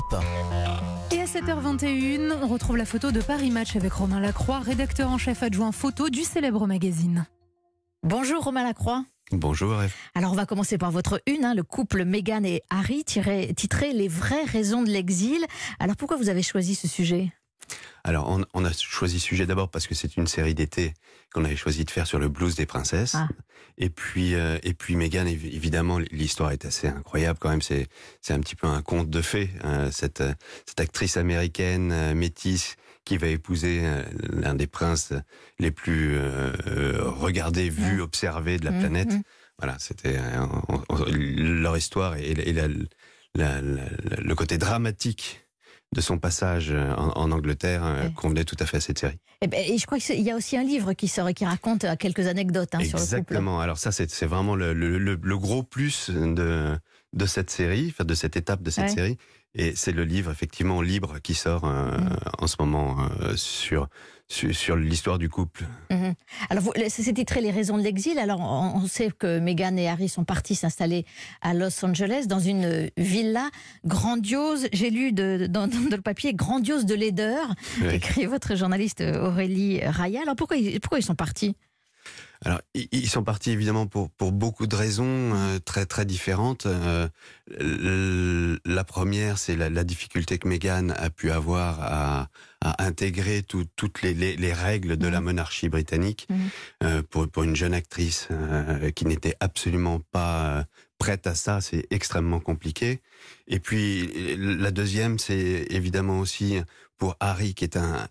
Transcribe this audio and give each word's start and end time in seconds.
Europe 0.00 0.24
1. 1.10 1.14
Et 1.14 1.20
à 1.20 1.24
7h21, 1.24 2.32
on 2.42 2.48
retrouve 2.48 2.76
la 2.76 2.84
photo 2.84 3.10
de 3.10 3.20
Paris 3.20 3.50
Match 3.50 3.76
avec 3.76 3.92
Romain 3.92 4.20
Lacroix, 4.20 4.60
rédacteur 4.60 5.10
en 5.10 5.18
chef 5.18 5.42
adjoint 5.42 5.72
photo 5.72 6.08
du 6.08 6.22
célèbre 6.22 6.66
magazine. 6.66 7.26
Bonjour 8.02 8.42
Romain 8.42 8.64
Lacroix. 8.64 9.04
Bonjour. 9.32 9.76
Rêve. 9.76 9.94
Alors 10.14 10.32
on 10.32 10.36
va 10.36 10.46
commencer 10.46 10.78
par 10.78 10.90
votre 10.90 11.20
une, 11.26 11.44
hein, 11.44 11.54
le 11.54 11.62
couple 11.62 12.04
Meghan 12.04 12.44
et 12.44 12.62
Harry, 12.70 13.04
tiré, 13.04 13.52
titré 13.54 13.92
Les 13.92 14.08
vraies 14.08 14.44
raisons 14.44 14.82
de 14.82 14.90
l'exil. 14.90 15.44
Alors 15.78 15.96
pourquoi 15.96 16.16
vous 16.16 16.28
avez 16.28 16.42
choisi 16.42 16.74
ce 16.74 16.88
sujet? 16.88 17.32
Alors 18.04 18.28
on, 18.30 18.44
on, 18.54 18.64
a 18.64 18.72
choisi 18.72 19.20
ce 19.20 19.26
sujet 19.26 19.46
d'abord 19.46 19.70
parce 19.70 19.86
que 19.86 19.94
c'est 19.94 20.16
une 20.16 20.26
série 20.26 20.54
d'été 20.54 20.94
qu'on 21.32 21.44
avait 21.44 21.56
choisi 21.56 21.84
de 21.84 21.90
faire 21.90 22.06
sur 22.06 22.18
le 22.18 22.28
blues 22.28 22.54
des 22.54 22.66
princesses. 22.66 23.14
Ah. 23.16 23.28
Et 23.78 23.88
puis 23.90 24.34
euh, 24.34 24.58
et 24.62 24.74
puis 24.74 24.96
Meghan 24.96 25.26
évidemment 25.26 25.98
l'histoire 26.10 26.50
est 26.52 26.64
assez 26.64 26.88
incroyable 26.88 27.38
quand 27.40 27.50
même. 27.50 27.62
C'est 27.62 27.86
c'est 28.20 28.32
un 28.34 28.40
petit 28.40 28.56
peu 28.56 28.66
un 28.66 28.82
conte 28.82 29.10
de 29.10 29.22
fées. 29.22 29.50
Euh, 29.64 29.90
cette 29.90 30.22
cette 30.66 30.80
actrice 30.80 31.16
américaine 31.16 31.92
euh, 31.92 32.14
métisse 32.14 32.76
qui 33.04 33.16
va 33.16 33.28
épouser 33.28 33.82
l'un 34.30 34.54
des 34.54 34.66
princes 34.66 35.12
les 35.58 35.70
plus 35.70 36.18
regardés, 36.98 37.68
vus, 37.70 37.96
Mmh. 37.96 38.00
observés 38.02 38.58
de 38.58 38.64
la 38.66 38.72
Mmh, 38.72 38.78
planète. 38.78 39.12
mmh. 39.12 39.22
Voilà, 39.58 39.76
c'était 39.78 40.18
leur 41.06 41.76
histoire 41.76 42.16
et, 42.16 42.30
et 42.30 42.52
la- 42.52 42.68
la- 43.34 43.60
la- 43.62 43.82
le 44.18 44.34
côté 44.34 44.58
dramatique 44.58 45.46
de 45.94 46.00
son 46.00 46.18
passage 46.18 46.70
en, 46.72 47.08
en 47.16 47.32
Angleterre 47.32 47.84
euh, 47.84 48.04
Ouais. 48.04 48.12
convenait 48.14 48.44
tout 48.44 48.56
à 48.60 48.66
fait 48.66 48.76
à 48.76 48.80
cette 48.80 48.98
série. 48.98 49.18
et, 49.42 49.48
ben, 49.48 49.60
et 49.66 49.76
je 49.76 49.86
crois 49.86 49.98
qu'il 49.98 50.20
y 50.20 50.30
a 50.30 50.36
aussi 50.36 50.56
un 50.56 50.62
livre 50.62 50.92
qui 50.92 51.08
sort 51.08 51.28
et 51.28 51.34
qui 51.34 51.44
raconte 51.44 51.84
euh, 51.84 51.96
quelques 51.96 52.26
anecdotes 52.28 52.74
hein, 52.74 52.78
sur 52.84 52.98
le 52.98 53.02
couple. 53.04 53.16
Exactement. 53.16 53.60
Alors 53.60 53.78
ça, 53.78 53.90
c'est 53.90 54.08
c'est 54.10 54.26
vraiment 54.26 54.54
le, 54.54 54.72
le- 54.72 54.98
le- 54.98 55.18
le 55.20 55.38
gros 55.38 55.62
plus 55.64 56.08
de, 56.10 56.78
de 57.12 57.26
cette 57.26 57.50
série, 57.50 57.92
de 57.98 58.14
cette 58.14 58.36
étape 58.36 58.62
de 58.62 58.70
cette 58.70 58.84
Ouais. 58.84 58.90
série. 58.94 59.16
Et 59.56 59.74
c'est 59.74 59.90
le 59.90 60.04
livre 60.04 60.30
effectivement 60.30 60.80
libre 60.80 61.18
qui 61.20 61.34
sort 61.34 61.64
euh, 61.64 61.98
Mm. 61.98 62.16
en 62.38 62.46
ce 62.46 62.54
moment 62.60 62.96
euh, 63.20 63.34
sur 63.36 63.88
sur, 64.28 64.54
sur 64.54 64.76
l'histoire 64.76 65.18
du 65.18 65.28
couple. 65.28 65.66
Mhm. 65.90 66.14
Alors, 66.50 66.62
c'est 66.88 67.12
titré 67.12 67.40
Les 67.40 67.50
raisons 67.50 67.76
de 67.76 67.82
l'exil. 67.82 68.16
Alors, 68.16 68.38
on, 68.40 68.76
on 68.76 68.86
sait 68.86 69.10
que 69.10 69.40
Meghan 69.40 69.76
et 69.76 69.88
Harry 69.88 70.08
sont 70.08 70.22
partis 70.22 70.54
s'installer 70.54 71.04
à 71.40 71.52
Los 71.52 71.84
Angeles 71.84 72.26
dans 72.28 72.38
une 72.38 72.88
villa 72.96 73.50
grandiose. 73.84 74.68
J'ai 74.72 74.90
lu 74.90 75.10
de- 75.12 75.48
dans, 75.50 75.66
dans 75.66 75.96
le 75.96 76.00
papier 76.00 76.32
grandiose 76.32 76.86
de 76.86 76.94
laideur, 76.94 77.52
Oui. 77.82 77.94
écrit 77.94 78.26
votre 78.26 78.54
journaliste 78.54 79.00
Aurélie 79.00 79.80
Raya. 79.84 80.20
Alors, 80.22 80.36
pourquoi, 80.36 80.56
pourquoi 80.80 81.00
ils 81.00 81.04
sont 81.04 81.16
partis? 81.16 81.56
Alors, 82.42 82.60
ils 82.74 83.08
sont 83.10 83.22
partis 83.22 83.50
évidemment 83.50 83.86
pour, 83.86 84.08
pour 84.10 84.32
beaucoup 84.32 84.66
de 84.66 84.74
raisons 84.74 85.04
euh, 85.34 85.58
très 85.58 85.84
très 85.84 86.06
différentes. 86.06 86.64
Euh, 86.64 88.56
la 88.64 88.84
première, 88.84 89.38
c'est 89.38 89.56
la, 89.56 89.68
la 89.68 89.84
difficulté 89.84 90.38
que 90.38 90.48
Meghan 90.48 90.88
a 90.90 91.10
pu 91.10 91.30
avoir 91.30 91.80
à, 91.82 92.28
à 92.62 92.84
intégrer 92.84 93.42
tout- 93.42 93.66
toutes 93.76 94.02
les, 94.02 94.14
les- 94.14 94.36
les 94.36 94.52
règles 94.52 94.96
de 94.96 95.08
la 95.08 95.18
Mhm. 95.20 95.24
monarchie 95.26 95.68
britannique 95.68 96.26
Mhm. 96.30 96.48
Euh, 96.82 97.02
pour, 97.10 97.28
pour 97.28 97.42
une 97.42 97.56
jeune 97.56 97.74
actrice 97.74 98.28
qui 98.94 99.04
n'était 99.04 99.36
absolument 99.40 100.00
pas 100.12 100.64
prête 101.00 101.26
à 101.26 101.34
ça. 101.34 101.60
C'est 101.60 101.88
extrêmement 101.90 102.38
compliqué. 102.38 103.00
Et 103.48 103.58
puis 103.58 104.36
la 104.36 104.70
deuxième, 104.70 105.18
c'est 105.18 105.66
évidemment 105.70 106.20
aussi 106.20 106.60
pour 107.00 107.16
Harry, 107.18 107.54
qui 107.54 107.64
est 107.64 107.76
un, 107.78 108.08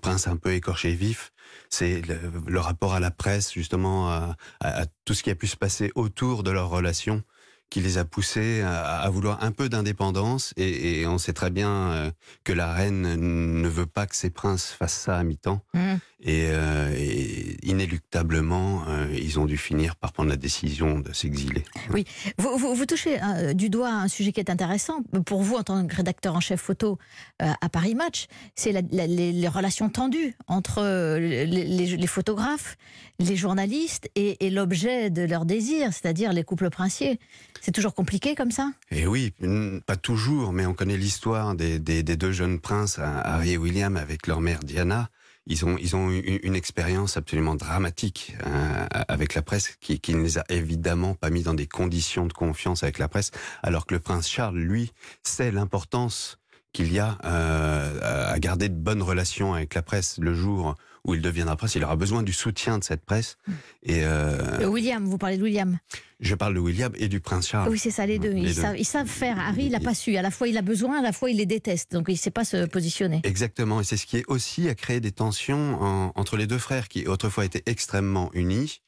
prince 0.00 0.26
un 0.26 0.36
peu 0.36 0.54
écorché 0.54 0.94
vif, 0.94 1.32
c'est 1.68 2.00
le, 2.46 2.58
rapport 2.58 2.94
à 2.94 3.00
la 3.00 3.10
presse, 3.10 3.52
justement, 3.52 4.08
à, 4.08 4.86
tout 5.04 5.12
ce 5.12 5.22
qui 5.22 5.30
a 5.30 5.34
pu 5.34 5.46
se 5.46 5.56
passer 5.56 5.92
autour 5.94 6.42
de 6.42 6.50
leur 6.50 6.70
relation, 6.70 7.22
qui 7.68 7.80
les 7.80 7.98
a 7.98 8.06
poussés 8.06 8.62
à, 8.62 9.08
vouloir 9.10 9.44
un 9.44 9.52
peu 9.52 9.68
d'indépendance. 9.68 10.54
Et, 10.56 11.06
on 11.06 11.18
sait 11.18 11.34
très 11.34 11.50
bien 11.50 11.70
euh, 11.70 12.10
que 12.42 12.54
la 12.54 12.72
reine 12.72 13.16
ne 13.60 13.68
veut 13.68 13.86
pas 13.86 14.06
que 14.06 14.16
ses 14.16 14.30
princes 14.30 14.70
fassent 14.70 14.98
ça 14.98 15.18
à 15.18 15.22
mi-temps. 15.22 15.62
Mhm. 15.74 15.98
Et, 16.22 16.46
euh, 16.48 16.94
et 16.96 17.58
inéluctablement, 17.68 18.84
euh, 18.88 19.06
ils 19.12 19.38
ont 19.38 19.44
dû 19.44 19.58
finir 19.58 19.96
par 19.96 20.12
prendre 20.12 20.30
la 20.30 20.36
décision 20.36 20.98
de 20.98 21.12
s'exiler. 21.12 21.62
Vous, 22.38 22.56
vous- 22.58 22.74
vous 22.74 22.86
touchez 22.86 23.22
euh, 23.22 23.52
du 23.52 23.68
doigt 23.68 23.90
un 23.90 24.08
sujet 24.08 24.32
qui 24.32 24.40
est 24.40 24.48
intéressant 24.48 25.02
pour 25.26 25.42
vous 25.42 25.56
en 25.56 25.62
tant 25.62 25.86
que 25.86 25.94
rédacteur 25.94 26.34
en 26.34 26.40
chef 26.40 26.60
photo 26.60 26.98
à 27.38 27.68
Paris 27.68 27.94
Match. 27.94 28.26
C'est 28.54 28.72
les, 28.90 29.06
les 29.32 29.48
relations 29.48 29.90
tendues 29.90 30.34
entre 30.46 30.82
les, 31.18 31.44
les- 31.46 31.96
les 31.96 32.06
photographes, 32.06 32.78
les 33.18 33.36
journalistes 33.36 34.08
et, 34.14 34.44
et 34.46 34.50
l'objet 34.50 35.10
de 35.10 35.22
leur 35.22 35.44
désir, 35.44 35.92
c'est-à-dire 35.92 36.32
les 36.32 36.44
couples 36.44 36.70
princiers. 36.70 37.20
C'est 37.60 37.72
toujours 37.72 37.94
compliqué 37.94 38.34
comme 38.34 38.50
ça? 38.52 38.72
Et 38.90 39.06
oui, 39.06 39.32
pas 39.86 39.96
toujours, 39.96 40.52
mais 40.54 40.64
on 40.64 40.72
connaît 40.74 40.96
l'histoire 40.96 41.54
des, 41.54 41.78
des, 41.78 42.02
des 42.02 42.16
deux 42.16 42.32
jeunes 42.32 42.58
princes, 42.58 42.98
Harry 42.98 43.52
et 43.52 43.56
William, 43.58 43.96
avec 43.98 44.26
leur 44.26 44.40
mère 44.40 44.60
Diana. 44.60 45.10
Ils 45.46 45.64
ont, 45.64 45.76
ils 45.78 45.94
ont 45.94 46.10
eu 46.10 46.40
une 46.42 46.56
expérience 46.56 47.16
absolument 47.16 47.54
dramatique 47.54 48.36
euh, 48.44 48.86
avec 48.90 49.34
la 49.34 49.42
presse, 49.42 49.76
qui, 49.80 50.00
qui 50.00 50.14
ne 50.14 50.22
les 50.22 50.38
a 50.38 50.44
évidemment 50.48 51.14
pas 51.14 51.30
mis 51.30 51.42
dans 51.42 51.54
des 51.54 51.68
conditions 51.68 52.26
de 52.26 52.32
confiance 52.32 52.82
avec 52.82 52.98
la 52.98 53.08
presse, 53.08 53.30
alors 53.62 53.86
que 53.86 53.94
le 53.94 54.00
prince 54.00 54.28
Charles, 54.28 54.58
lui, 54.58 54.92
sait 55.22 55.52
l'importance 55.52 56.38
qu'il 56.76 56.92
y 56.92 56.98
a 56.98 57.16
euh, 57.24 58.32
à 58.34 58.38
garder 58.38 58.68
de 58.68 58.74
bonnes 58.74 59.02
relations 59.02 59.54
avec 59.54 59.74
la 59.74 59.82
presse 59.82 60.18
le 60.20 60.34
jour 60.34 60.74
où 61.04 61.14
il 61.14 61.22
deviendra 61.22 61.56
prince. 61.56 61.74
Il 61.76 61.84
aura 61.84 61.96
besoin 61.96 62.22
du 62.22 62.32
soutien 62.32 62.78
de 62.78 62.84
cette 62.84 63.04
presse. 63.04 63.38
Et 63.82 64.04
euh, 64.04 64.60
Euh, 64.60 64.66
William, 64.66 65.04
vous 65.04 65.18
parlez 65.18 65.38
de 65.38 65.42
William. 65.42 65.78
je 66.20 66.34
parle 66.34 66.54
de 66.54 66.58
William 66.58 66.92
et 66.96 67.08
du 67.08 67.20
prince 67.20 67.48
Charles. 67.48 67.70
Oui, 67.70 67.78
c'est 67.78 67.90
ça, 67.92 68.04
les 68.06 68.18
deux. 68.18 68.32
Les 68.32 68.40
Ils, 68.50 68.54
deux. 68.54 68.60
Savent, 68.62 68.78
ils 68.78 68.84
savent 68.84 69.06
faire. 69.08 69.38
Harry, 69.38 69.66
il 69.66 69.70
n'a 69.72 69.80
pas 69.80 69.94
su. 69.94 70.16
À 70.16 70.22
la 70.22 70.30
fois, 70.32 70.48
il 70.48 70.56
a 70.58 70.62
besoin, 70.62 70.98
à 70.98 71.02
la 71.02 71.12
fois, 71.12 71.30
il 71.30 71.36
les 71.38 71.46
déteste. 71.46 71.92
Donc, 71.92 72.06
il 72.08 72.12
ne 72.12 72.18
sait 72.18 72.30
pas 72.32 72.44
se 72.44 72.66
positionner. 72.66 73.20
Exactement, 73.24 73.80
et 73.80 73.84
c'est 73.84 73.96
ce 73.96 74.04
qui 74.06 74.16
est 74.18 74.24
aussi 74.26 74.68
a 74.68 74.74
créé 74.74 75.00
des 75.00 75.12
tensions 75.12 75.80
en- 75.80 76.12
entre 76.16 76.36
les 76.36 76.46
deux 76.48 76.58
frères 76.58 76.88
qui 76.88 77.06
autrefois 77.06 77.44
étaient 77.44 77.62
extrêmement 77.66 78.30
unis 78.34 78.82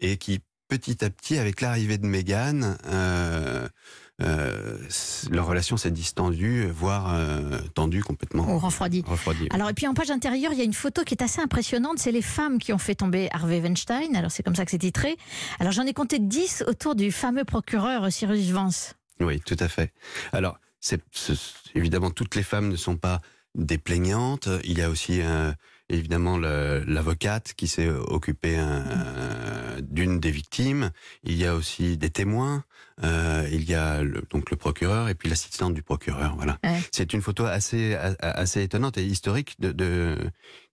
et 0.00 0.16
qui 0.16 0.40
petit 0.68 1.04
à 1.04 1.10
petit, 1.10 1.38
avec 1.38 1.60
l'arrivée 1.60 1.98
de 1.98 2.06
Meghan, 2.06 2.76
euh, 2.86 3.68
euh, 4.20 4.78
leur 5.30 5.46
relation 5.46 5.76
s'est 5.76 5.90
distendue, 5.90 6.66
voire 6.66 7.14
euh, 7.14 7.58
tendue 7.74 8.02
complètement. 8.02 8.52
Ou 8.52 8.58
refroidi. 8.58 9.02
refroidie. 9.06 9.48
Alors, 9.50 9.70
et 9.70 9.74
puis 9.74 9.86
en 9.86 9.94
page 9.94 10.10
intérieure, 10.10 10.52
il 10.52 10.58
y 10.58 10.60
a 10.60 10.64
une 10.64 10.74
photo 10.74 11.04
qui 11.04 11.14
est 11.14 11.22
assez 11.22 11.40
impressionnante. 11.40 11.98
C'est 11.98 12.12
les 12.12 12.22
femmes 12.22 12.58
qui 12.58 12.72
ont 12.72 12.78
fait 12.78 12.94
tomber 12.96 13.28
Harvey 13.32 13.60
Weinstein. 13.60 14.16
Alors, 14.16 14.30
c'est 14.30 14.42
comme 14.42 14.56
ça 14.56 14.64
que 14.64 14.70
c'est 14.70 14.78
titré. 14.78 15.16
Alors, 15.60 15.72
j'en 15.72 15.86
ai 15.86 15.92
compté 15.94 16.18
10 16.18 16.64
autour 16.66 16.94
du 16.96 17.12
fameux 17.12 17.44
procureur 17.44 18.12
Cyrus 18.12 18.50
Vance. 18.50 18.94
Oui, 19.20 19.40
tout 19.40 19.56
à 19.60 19.68
fait. 19.68 19.92
Alors, 20.32 20.58
c'est, 20.80 21.00
ce- 21.12 21.32
évidemment, 21.74 22.10
toutes 22.10 22.34
les 22.34 22.42
femmes 22.42 22.68
ne 22.68 22.76
sont 22.76 22.96
pas 22.96 23.20
des 23.54 23.78
plaignantes. 23.78 24.48
Il 24.64 24.78
y 24.78 24.82
a 24.82 24.90
aussi 24.90 25.20
euh, 25.22 25.52
évidemment 25.88 26.38
l'avocate 26.38 27.54
qui 27.56 27.66
s'est 27.68 27.88
occupée 27.88 28.56
euh, 28.58 29.80
d'une 29.82 30.20
des 30.20 30.30
victimes. 30.30 30.90
Il 31.24 31.36
y 31.36 31.46
a 31.46 31.54
aussi 31.54 31.96
des 31.96 32.10
témoins. 32.10 32.64
Euh, 33.04 33.48
il 33.52 33.68
y 33.68 33.74
a 33.74 34.02
le- 34.02 34.22
donc 34.30 34.50
le 34.50 34.56
procureur 34.56 35.08
et 35.08 35.14
puis 35.14 35.28
l'assistante 35.28 35.72
du 35.72 35.82
procureur. 35.82 36.34
Voilà. 36.36 36.58
Ouais. 36.64 36.80
C'est 36.92 37.12
une 37.12 37.22
photo 37.22 37.44
assez 37.44 37.94
assez 38.20 38.62
étonnante 38.62 38.98
et 38.98 39.04
historique 39.06 39.54
de, 39.60 39.70
de 39.72 40.16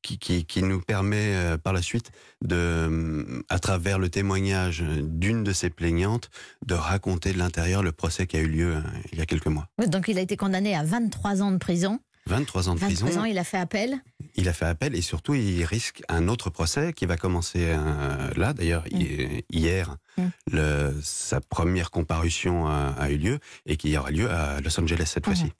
qui, 0.01 0.17
qui, 0.17 0.45
qui 0.45 0.63
nous 0.63 0.81
permet 0.81 1.35
euh, 1.35 1.57
par 1.57 1.71
la 1.73 1.81
suite 1.83 2.11
de, 2.43 3.43
à 3.49 3.59
travers 3.59 3.99
le 3.99 4.09
témoignage 4.09 4.81
d'une 4.81 5.43
de 5.43 5.53
ces 5.53 5.69
plaignantes, 5.69 6.29
de 6.65 6.73
raconter 6.73 7.31
de 7.33 7.37
l'intérieur 7.37 7.83
le 7.83 7.91
procès 7.91 8.25
qui 8.27 8.37
a 8.37 8.41
eu 8.41 8.47
lieu 8.47 8.75
il 9.11 9.19
y 9.19 9.21
a 9.21 9.25
quelques 9.25 9.47
mois. 9.47 9.67
Donc, 9.87 10.07
il 10.07 10.17
a 10.17 10.21
été 10.21 10.35
condamné 10.37 10.75
à 10.75 10.83
23 10.83 11.41
ans 11.41 11.51
de 11.51 11.57
prison. 11.57 11.99
23 12.27 12.69
ans 12.69 12.75
de 12.75 12.79
23 12.79 13.05
prison. 13.07 13.21
ans, 13.21 13.25
il 13.25 13.37
a 13.37 13.43
fait 13.43 13.57
appel. 13.57 13.99
Il 14.37 14.49
a 14.49 14.53
fait 14.53 14.65
appel 14.65 14.95
et 14.95 15.01
surtout 15.01 15.33
il 15.33 15.63
risque 15.63 16.03
un 16.09 16.27
autre 16.27 16.49
procès 16.49 16.93
qui 16.93 17.05
va 17.05 17.15
commencer 17.17 17.67
euh, 17.69 18.29
là. 18.35 18.53
D'ailleurs, 18.53 18.83
Mm. 18.91 19.01
hi- 19.01 19.45
hier, 19.51 19.95
Mm. 20.17 20.23
le, 20.51 20.93
sa 21.01 21.41
première 21.41 21.91
comparution 21.91 22.67
a, 22.67 22.93
a 22.97 23.09
eu 23.09 23.17
lieu 23.17 23.39
et 23.65 23.75
qui 23.77 23.97
aura 23.97 24.11
lieu 24.11 24.29
à 24.29 24.61
Los 24.61 24.79
Angeles 24.79 25.05
cette 25.07 25.27
Mhm. 25.27 25.35
fois-ci. 25.35 25.51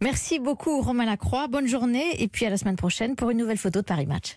Merci 0.00 0.38
beaucoup, 0.38 0.80
Romain 0.80 1.06
Lacroix. 1.06 1.46
Bonne 1.48 1.68
journée. 1.68 2.20
Et 2.22 2.28
puis, 2.28 2.44
à 2.46 2.50
la 2.50 2.56
semaine 2.56 2.76
prochaine 2.76 3.14
pour 3.16 3.30
une 3.30 3.38
nouvelle 3.38 3.58
photo 3.58 3.80
de 3.80 3.84
Paris 3.86 4.06
Match. 4.06 4.36